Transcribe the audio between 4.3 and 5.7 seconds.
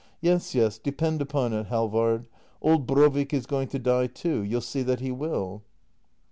You'll see that he will.